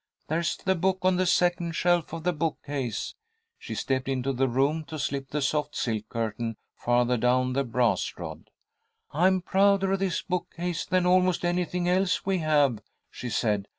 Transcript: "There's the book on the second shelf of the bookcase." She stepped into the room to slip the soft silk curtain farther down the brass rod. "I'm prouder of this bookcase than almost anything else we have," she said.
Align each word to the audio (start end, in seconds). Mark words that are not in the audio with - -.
"There's 0.29 0.57
the 0.57 0.73
book 0.73 0.97
on 1.03 1.17
the 1.17 1.27
second 1.27 1.73
shelf 1.75 2.11
of 2.11 2.23
the 2.23 2.33
bookcase." 2.33 3.13
She 3.59 3.75
stepped 3.75 4.09
into 4.09 4.33
the 4.33 4.47
room 4.47 4.83
to 4.85 4.97
slip 4.97 5.29
the 5.29 5.43
soft 5.43 5.75
silk 5.75 6.09
curtain 6.09 6.57
farther 6.75 7.17
down 7.17 7.53
the 7.53 7.63
brass 7.63 8.11
rod. 8.17 8.49
"I'm 9.11 9.43
prouder 9.43 9.91
of 9.91 9.99
this 9.99 10.23
bookcase 10.23 10.87
than 10.87 11.05
almost 11.05 11.45
anything 11.45 11.87
else 11.87 12.25
we 12.25 12.39
have," 12.39 12.79
she 13.11 13.29
said. 13.29 13.67